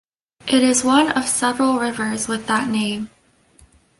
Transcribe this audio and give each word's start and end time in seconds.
It 0.47 0.63
is 0.63 0.83
one 0.83 1.11
of 1.11 1.27
several 1.27 1.77
rivers 1.77 2.27
with 2.27 2.47
that 2.47 2.67
name. 2.67 3.11